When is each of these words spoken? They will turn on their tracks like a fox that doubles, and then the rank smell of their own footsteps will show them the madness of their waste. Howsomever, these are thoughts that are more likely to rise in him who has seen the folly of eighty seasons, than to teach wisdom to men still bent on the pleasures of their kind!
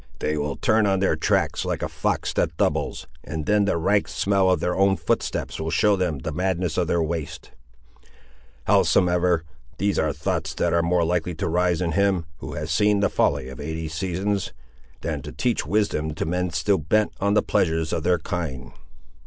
They 0.17 0.35
will 0.35 0.55
turn 0.55 0.87
on 0.87 0.99
their 0.99 1.15
tracks 1.15 1.63
like 1.63 1.83
a 1.83 1.87
fox 1.87 2.33
that 2.33 2.57
doubles, 2.57 3.05
and 3.23 3.45
then 3.45 3.65
the 3.65 3.77
rank 3.77 4.07
smell 4.07 4.49
of 4.49 4.59
their 4.59 4.75
own 4.75 4.97
footsteps 4.97 5.59
will 5.59 5.69
show 5.69 5.95
them 5.95 6.17
the 6.17 6.31
madness 6.31 6.75
of 6.75 6.87
their 6.87 7.03
waste. 7.03 7.51
Howsomever, 8.65 9.43
these 9.77 9.99
are 9.99 10.11
thoughts 10.11 10.55
that 10.55 10.73
are 10.73 10.81
more 10.81 11.03
likely 11.03 11.35
to 11.35 11.47
rise 11.47 11.81
in 11.81 11.91
him 11.91 12.25
who 12.37 12.53
has 12.53 12.71
seen 12.71 12.99
the 13.01 13.09
folly 13.11 13.47
of 13.47 13.59
eighty 13.59 13.87
seasons, 13.87 14.53
than 15.01 15.21
to 15.21 15.31
teach 15.31 15.67
wisdom 15.67 16.15
to 16.15 16.25
men 16.25 16.49
still 16.49 16.79
bent 16.79 17.13
on 17.19 17.35
the 17.35 17.43
pleasures 17.43 17.93
of 17.93 18.01
their 18.01 18.17
kind! 18.17 18.71